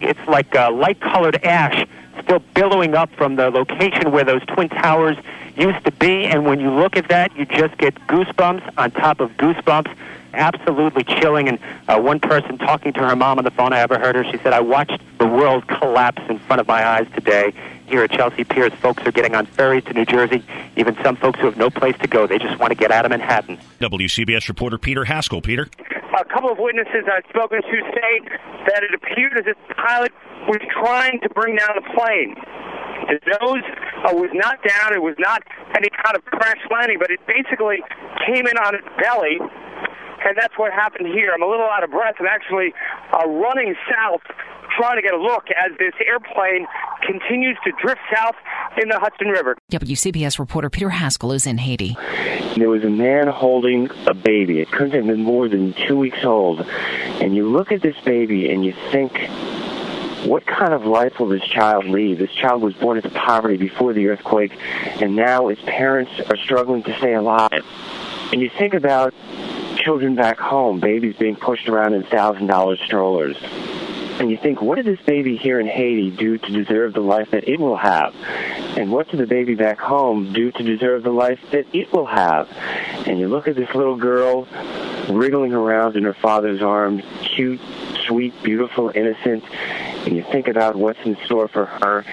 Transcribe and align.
It's 0.00 0.20
like 0.26 0.54
uh, 0.54 0.70
light 0.72 1.00
colored 1.00 1.36
ash 1.44 1.86
still 2.22 2.40
billowing 2.54 2.94
up 2.94 3.10
from 3.14 3.36
the 3.36 3.50
location 3.50 4.10
where 4.12 4.24
those 4.24 4.44
Twin 4.46 4.68
Towers 4.68 5.16
used 5.56 5.84
to 5.84 5.92
be. 5.92 6.24
And 6.24 6.44
when 6.44 6.60
you 6.60 6.70
look 6.70 6.96
at 6.96 7.08
that, 7.08 7.34
you 7.36 7.46
just 7.46 7.76
get 7.78 7.94
goosebumps 8.06 8.74
on 8.76 8.90
top 8.90 9.20
of 9.20 9.30
goosebumps. 9.32 9.94
Absolutely 10.34 11.04
chilling. 11.04 11.48
And 11.48 11.58
uh, 11.88 12.00
one 12.00 12.20
person 12.20 12.58
talking 12.58 12.92
to 12.94 13.00
her 13.00 13.14
mom 13.16 13.38
on 13.38 13.44
the 13.44 13.50
phone, 13.50 13.72
I 13.72 13.80
ever 13.80 13.98
heard 13.98 14.14
her, 14.14 14.24
she 14.24 14.38
said, 14.38 14.52
I 14.52 14.60
watched 14.60 14.98
the 15.18 15.26
world 15.26 15.66
collapse 15.68 16.22
in 16.28 16.38
front 16.38 16.60
of 16.60 16.66
my 16.66 16.86
eyes 16.86 17.06
today. 17.14 17.52
Here 17.86 18.02
at 18.02 18.10
Chelsea 18.10 18.44
Piers, 18.44 18.72
folks 18.74 19.04
are 19.06 19.12
getting 19.12 19.34
on 19.34 19.44
ferries 19.44 19.84
to 19.84 19.92
New 19.92 20.06
Jersey. 20.06 20.42
Even 20.76 20.96
some 21.02 21.16
folks 21.16 21.38
who 21.40 21.46
have 21.46 21.58
no 21.58 21.68
place 21.68 21.96
to 21.98 22.06
go, 22.08 22.26
they 22.26 22.38
just 22.38 22.58
want 22.58 22.70
to 22.70 22.74
get 22.74 22.90
out 22.90 23.04
of 23.04 23.10
Manhattan. 23.10 23.58
WCBS 23.80 24.48
reporter 24.48 24.78
Peter 24.78 25.04
Haskell. 25.04 25.42
Peter? 25.42 25.68
A 26.12 26.24
couple 26.28 26.52
of 26.52 26.58
witnesses 26.60 27.08
I've 27.08 27.24
spoken 27.32 27.62
to 27.62 27.76
say 27.96 28.12
that 28.68 28.84
it 28.84 28.92
appeared 28.92 29.32
as 29.40 29.48
if 29.48 29.56
the 29.68 29.74
pilot 29.80 30.12
was 30.44 30.60
trying 30.68 31.20
to 31.24 31.28
bring 31.32 31.56
down 31.56 31.72
the 31.72 31.86
plane. 31.96 32.36
The 33.08 33.18
nose 33.40 33.64
uh, 34.04 34.12
was 34.12 34.28
not 34.36 34.60
down. 34.60 34.92
It 34.92 35.00
was 35.00 35.16
not 35.18 35.40
any 35.72 35.88
kind 35.88 36.12
of 36.12 36.20
crash 36.28 36.60
landing, 36.68 37.00
but 37.00 37.08
it 37.10 37.20
basically 37.24 37.80
came 38.28 38.44
in 38.44 38.56
on 38.60 38.76
its 38.76 38.84
belly, 39.00 39.40
and 39.40 40.36
that's 40.36 40.52
what 40.60 40.72
happened 40.72 41.08
here. 41.08 41.32
I'm 41.32 41.42
a 41.42 41.48
little 41.48 41.66
out 41.66 41.82
of 41.82 41.90
breath. 41.90 42.20
I'm 42.20 42.28
actually 42.28 42.76
uh, 43.16 43.24
running 43.26 43.74
south, 43.88 44.22
trying 44.76 45.00
to 45.00 45.02
get 45.02 45.16
a 45.16 45.20
look 45.20 45.48
as 45.56 45.72
this 45.80 45.96
airplane 46.04 46.68
continues 47.08 47.56
to 47.64 47.72
drift 47.80 48.04
south 48.12 48.36
in 48.80 48.88
the 48.88 48.98
Hudson 48.98 49.28
River. 49.28 49.56
WCBS 49.70 50.38
reporter 50.38 50.70
Peter 50.70 50.90
Haskell 50.90 51.32
is 51.32 51.46
in 51.46 51.58
Haiti. 51.58 51.96
There 52.56 52.68
was 52.68 52.84
a 52.84 52.90
man 52.90 53.28
holding 53.28 53.90
a 54.06 54.14
baby. 54.14 54.60
It 54.60 54.70
couldn't 54.70 54.92
have 54.92 55.06
been 55.06 55.22
more 55.22 55.48
than 55.48 55.74
two 55.86 55.96
weeks 55.96 56.24
old. 56.24 56.60
And 56.60 57.34
you 57.34 57.48
look 57.48 57.72
at 57.72 57.82
this 57.82 57.96
baby 58.04 58.50
and 58.50 58.64
you 58.64 58.74
think, 58.90 59.18
what 60.26 60.46
kind 60.46 60.72
of 60.72 60.84
life 60.84 61.18
will 61.18 61.28
this 61.28 61.42
child 61.42 61.86
lead? 61.86 62.18
This 62.18 62.30
child 62.30 62.62
was 62.62 62.74
born 62.74 62.96
into 62.96 63.10
poverty 63.10 63.56
before 63.56 63.92
the 63.92 64.08
earthquake, 64.08 64.56
and 65.00 65.16
now 65.16 65.48
his 65.48 65.58
parents 65.60 66.12
are 66.30 66.36
struggling 66.36 66.82
to 66.84 66.96
stay 66.98 67.14
alive. 67.14 67.64
And 68.32 68.40
you 68.40 68.48
think 68.48 68.74
about 68.74 69.14
children 69.76 70.14
back 70.14 70.38
home, 70.38 70.78
babies 70.80 71.16
being 71.16 71.36
pushed 71.36 71.68
around 71.68 71.94
in 71.94 72.04
thousand 72.04 72.46
dollar 72.46 72.76
strollers. 72.76 73.36
And 74.22 74.30
you 74.30 74.36
think, 74.36 74.62
what 74.62 74.76
did 74.76 74.86
this 74.86 75.04
baby 75.04 75.36
here 75.36 75.58
in 75.58 75.66
Haiti 75.66 76.08
do 76.12 76.38
to 76.38 76.52
deserve 76.52 76.92
the 76.92 77.00
life 77.00 77.32
that 77.32 77.48
it 77.48 77.58
will 77.58 77.76
have? 77.76 78.14
And 78.78 78.92
what 78.92 79.08
did 79.08 79.18
the 79.18 79.26
baby 79.26 79.56
back 79.56 79.80
home 79.80 80.32
do 80.32 80.52
to 80.52 80.62
deserve 80.62 81.02
the 81.02 81.10
life 81.10 81.40
that 81.50 81.66
it 81.74 81.92
will 81.92 82.06
have? 82.06 82.48
And 83.04 83.18
you 83.18 83.26
look 83.26 83.48
at 83.48 83.56
this 83.56 83.74
little 83.74 83.96
girl 83.96 84.46
wriggling 85.10 85.52
around 85.52 85.96
in 85.96 86.04
her 86.04 86.14
father's 86.14 86.62
arms, 86.62 87.02
cute, 87.34 87.60
sweet, 88.06 88.32
beautiful, 88.44 88.92
innocent, 88.94 89.42
and 90.06 90.14
you 90.14 90.22
think 90.22 90.46
about 90.46 90.76
what's 90.76 91.00
in 91.04 91.16
store 91.24 91.48
for 91.48 91.66
her, 91.66 92.04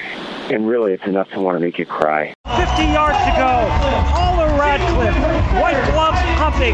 and 0.52 0.68
really 0.68 0.94
it's 0.94 1.06
enough 1.06 1.30
to 1.30 1.40
want 1.40 1.58
to 1.58 1.60
make 1.60 1.78
you 1.78 1.86
cry. 1.86 2.34
50 2.48 2.86
yards 2.86 3.20
to 3.20 3.32
go. 3.38 3.70
Paula 4.10 4.48
Radcliffe, 4.58 5.62
white 5.62 5.92
gloves 5.92 6.18
pumping, 6.40 6.74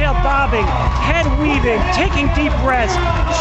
ponytail 0.00 0.22
bobbing, 0.22 0.64
head 1.04 1.26
weaving, 1.38 1.80
taking 1.92 2.26
deep 2.34 2.52
breaths, 2.64 2.94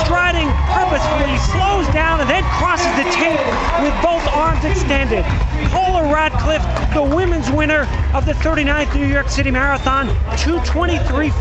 striding 0.04 0.48
purposefully, 0.76 1.38
slows 1.52 1.88
down 1.94 2.20
and 2.20 2.30
then 2.30 2.44
crosses 2.60 2.92
the 3.00 3.08
tape 3.16 3.40
with 3.82 3.96
both 4.04 4.26
arms 4.36 4.64
extended. 4.66 5.24
Paula 5.72 6.12
Radcliffe, 6.12 6.66
the 6.94 7.04
women's 7.16 7.50
winner 7.52 7.88
of 8.14 8.26
the 8.26 8.34
39th 8.34 8.94
New 8.96 9.08
York 9.08 9.30
City 9.30 9.52
Marathon, 9.52 10.08
223.56. 10.36 11.32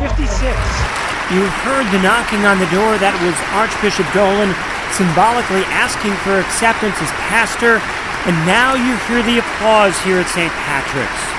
You 1.35 1.45
heard 1.67 1.87
the 1.93 2.01
knocking 2.01 2.47
on 2.47 2.59
the 2.59 2.71
door. 2.71 2.97
That 2.99 3.13
was 3.21 3.37
Archbishop 3.53 4.07
Dolan 4.15 4.55
symbolically 4.97 5.67
asking 5.75 6.15
for 6.25 6.39
acceptance 6.41 6.97
as 7.03 7.11
pastor. 7.29 7.83
And 8.27 8.35
now 8.47 8.75
you 8.75 8.97
hear 9.09 9.23
the 9.23 9.39
applause 9.39 9.99
here 10.03 10.19
at 10.19 10.29
St. 10.29 10.53
Patrick's. 10.65 11.38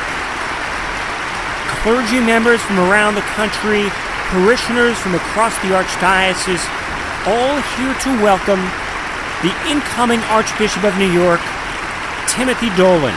Clergy 1.84 2.20
members 2.20 2.62
from 2.62 2.78
around 2.78 3.16
the 3.16 3.22
country, 3.22 3.86
parishioners 4.32 4.98
from 4.98 5.16
across 5.16 5.56
the 5.60 5.70
Archdiocese, 5.70 6.68
all 7.26 7.56
here 7.62 7.94
to 8.02 8.22
welcome 8.22 8.60
the 9.42 9.56
incoming 9.72 10.20
Archbishop 10.24 10.84
of 10.84 10.98
New 10.98 11.10
York, 11.10 11.40
Timothy 12.28 12.70
Dolan. 12.76 13.16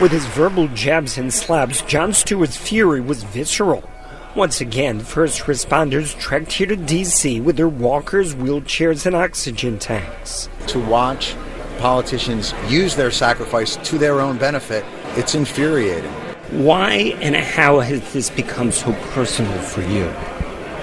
With 0.00 0.10
his 0.10 0.26
verbal 0.26 0.66
jabs 0.68 1.16
and 1.16 1.32
slaps, 1.32 1.82
Jon 1.82 2.12
Stewart's 2.12 2.56
fury 2.56 3.00
was 3.00 3.22
visceral. 3.22 3.88
Once 4.34 4.60
again, 4.60 4.98
first 4.98 5.42
responders 5.42 6.18
trekked 6.18 6.54
here 6.54 6.66
to 6.66 6.74
D.C. 6.74 7.40
with 7.40 7.56
their 7.56 7.68
walkers, 7.68 8.34
wheelchairs, 8.34 9.06
and 9.06 9.14
oxygen 9.14 9.78
tanks. 9.78 10.48
To 10.66 10.80
watch 10.80 11.36
politicians 11.78 12.52
use 12.66 12.96
their 12.96 13.12
sacrifice 13.12 13.76
to 13.76 13.96
their 13.96 14.20
own 14.20 14.38
benefit, 14.38 14.84
it's 15.16 15.36
infuriating. 15.36 16.12
Why 16.52 17.16
and 17.22 17.34
how 17.34 17.80
has 17.80 18.12
this 18.12 18.28
become 18.28 18.72
so 18.72 18.92
personal 19.14 19.58
for 19.62 19.80
you? 19.80 20.04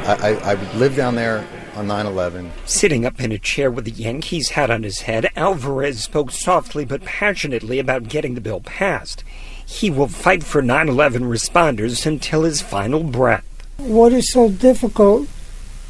I, 0.07 0.31
I, 0.43 0.53
I 0.53 0.73
lived 0.73 0.95
down 0.95 1.13
there 1.13 1.45
on 1.75 1.85
9 1.85 2.07
11. 2.07 2.51
Sitting 2.65 3.05
up 3.05 3.19
in 3.19 3.31
a 3.31 3.37
chair 3.37 3.69
with 3.69 3.85
a 3.85 3.91
Yankees 3.91 4.49
hat 4.49 4.71
on 4.71 4.81
his 4.81 5.01
head, 5.01 5.29
Alvarez 5.35 6.03
spoke 6.03 6.31
softly 6.31 6.85
but 6.85 7.05
passionately 7.05 7.77
about 7.77 8.09
getting 8.09 8.33
the 8.33 8.41
bill 8.41 8.61
passed. 8.61 9.23
He 9.63 9.91
will 9.91 10.07
fight 10.07 10.43
for 10.43 10.63
9 10.63 10.89
11 10.89 11.25
responders 11.25 12.03
until 12.07 12.45
his 12.45 12.63
final 12.63 13.03
breath. 13.03 13.45
What 13.77 14.11
is 14.11 14.31
so 14.31 14.49
difficult 14.49 15.27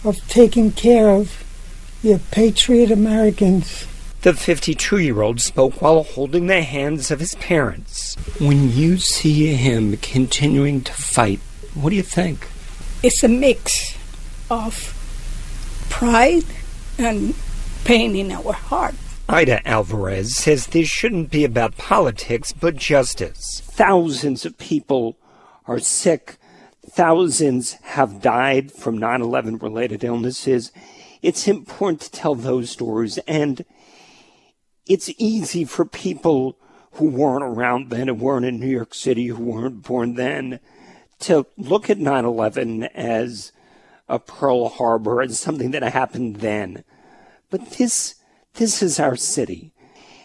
of 0.04 0.18
taking 0.28 0.74
care 0.74 1.10
of 1.10 1.46
your 2.04 2.20
patriot 2.20 2.92
Americans? 2.92 3.88
The 4.22 4.34
52 4.34 4.98
year 4.98 5.22
old 5.22 5.40
spoke 5.40 5.82
while 5.82 6.04
holding 6.04 6.48
the 6.48 6.62
hands 6.62 7.10
of 7.10 7.22
his 7.22 7.36
parents. 7.36 8.16
When 8.38 8.70
you 8.70 8.98
see 8.98 9.54
him 9.54 9.96
continuing 9.96 10.82
to 10.82 10.92
fight, 10.92 11.40
what 11.74 11.92
do 11.92 11.96
you 11.96 12.04
think? 12.04 12.46
It's 13.02 13.24
a 13.24 13.30
mix 13.30 13.98
of 14.52 14.94
pride 15.90 16.44
and 16.98 17.34
pain 17.86 18.14
in 18.14 18.34
our 18.34 18.52
heart. 18.52 18.96
Ida 19.30 19.66
Alvarez 19.66 20.36
says 20.36 20.68
this 20.68 20.90
shouldn't 20.90 21.32
be 21.32 21.46
about 21.46 21.78
politics, 21.78 22.52
but 22.52 22.76
justice. 22.76 23.62
Thousands 23.64 24.46
of 24.46 24.58
people 24.58 25.18
are 25.66 25.80
sick. 25.80 26.36
Thousands 26.90 27.74
have 27.84 28.22
died 28.22 28.70
from 28.74 28.98
9 28.98 29.22
11 29.22 29.60
related 29.60 30.04
illnesses. 30.04 30.74
It's 31.22 31.48
important 31.48 32.02
to 32.02 32.12
tell 32.12 32.36
those 32.36 32.70
stories, 32.70 33.18
and 33.20 33.64
it's 34.90 35.12
easy 35.20 35.64
for 35.64 35.86
people 35.86 36.58
who 36.94 37.08
weren't 37.08 37.44
around 37.44 37.92
then, 37.92 38.08
who 38.08 38.16
weren't 38.16 38.46
in 38.46 38.60
New 38.60 38.68
York 38.68 38.96
City, 38.96 39.28
who 39.28 39.44
weren't 39.44 39.84
born 39.84 40.16
then, 40.16 40.60
to 41.20 41.46
look 41.58 41.90
at 41.90 42.00
9 42.00 42.26
11 42.26 42.84
as 42.96 43.52
a 44.10 44.18
Pearl 44.18 44.68
Harbor 44.68 45.22
and 45.22 45.34
something 45.34 45.72
that 45.72 45.84
happened 45.84 46.38
then. 46.38 46.84
But 47.52 47.72
this 47.72 48.16
this 48.56 48.82
is 48.82 49.00
our 49.00 49.16
city. 49.16 49.72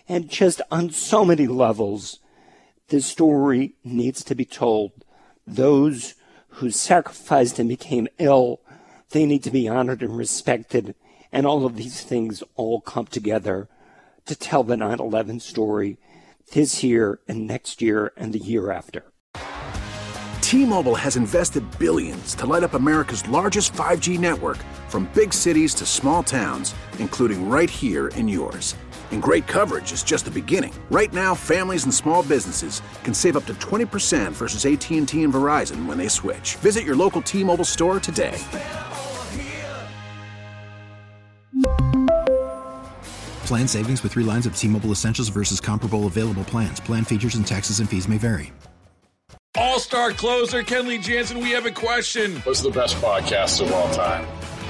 And 0.08 0.30
just 0.30 0.62
on 0.70 0.90
so 0.90 1.24
many 1.24 1.46
levels, 1.46 2.20
this 2.88 3.06
story 3.06 3.74
needs 3.84 4.24
to 4.24 4.34
be 4.34 4.44
told. 4.46 4.92
Those 5.46 6.14
who 6.48 6.70
sacrificed 6.70 7.58
and 7.58 7.68
became 7.68 8.08
ill, 8.18 8.60
they 9.10 9.26
need 9.26 9.42
to 9.44 9.50
be 9.50 9.68
honored 9.68 10.02
and 10.02 10.16
respected. 10.16 10.94
And 11.30 11.46
all 11.46 11.66
of 11.66 11.76
these 11.76 12.02
things 12.02 12.42
all 12.56 12.80
come 12.80 13.06
together 13.06 13.68
to 14.26 14.34
tell 14.34 14.62
the 14.62 14.76
9 14.76 15.00
11 15.00 15.40
story 15.40 15.98
this 16.52 16.82
year 16.82 17.20
and 17.28 17.46
next 17.46 17.82
year 17.82 18.12
and 18.16 18.32
the 18.32 18.38
year 18.38 18.70
after. 18.70 19.04
T 20.40 20.64
Mobile 20.64 20.94
has 20.94 21.16
invested 21.16 21.64
billions 21.78 22.34
to 22.36 22.46
light 22.46 22.62
up 22.62 22.74
America's 22.74 23.26
largest 23.28 23.72
5G 23.72 24.18
network 24.18 24.58
from 24.88 25.10
big 25.14 25.32
cities 25.32 25.74
to 25.74 25.86
small 25.86 26.22
towns, 26.22 26.74
including 26.98 27.48
right 27.48 27.70
here 27.70 28.08
in 28.08 28.28
yours. 28.28 28.76
And 29.10 29.22
great 29.22 29.46
coverage 29.46 29.92
is 29.92 30.02
just 30.02 30.26
the 30.26 30.30
beginning. 30.30 30.74
Right 30.90 31.12
now, 31.12 31.34
families 31.34 31.84
and 31.84 31.94
small 31.94 32.22
businesses 32.22 32.82
can 33.04 33.14
save 33.14 33.36
up 33.36 33.46
to 33.46 33.54
20% 33.54 34.32
versus 34.32 34.66
AT&T 34.66 35.22
and 35.22 35.32
Verizon 35.32 35.86
when 35.86 35.98
they 35.98 36.08
switch. 36.08 36.56
Visit 36.56 36.84
your 36.84 36.96
local 36.96 37.22
T-Mobile 37.22 37.64
store 37.64 37.98
today. 37.98 38.38
Plan 43.44 43.68
savings 43.68 44.02
with 44.02 44.12
three 44.12 44.24
lines 44.24 44.46
of 44.46 44.56
T 44.56 44.68
Mobile 44.68 44.90
Essentials 44.90 45.28
versus 45.28 45.60
comparable 45.60 46.06
available 46.06 46.44
plans. 46.44 46.80
Plan 46.80 47.04
features 47.04 47.34
and 47.36 47.46
taxes 47.46 47.80
and 47.80 47.88
fees 47.88 48.08
may 48.08 48.18
vary. 48.18 48.52
All 49.56 49.78
star 49.78 50.10
closer, 50.10 50.62
Kenley 50.62 51.00
Jansen, 51.00 51.38
we 51.38 51.50
have 51.50 51.64
a 51.64 51.70
question. 51.70 52.36
What's 52.40 52.60
the 52.60 52.70
best 52.70 52.96
podcast 52.96 53.60
of 53.60 53.72
all 53.72 53.88
time? 53.94 54.26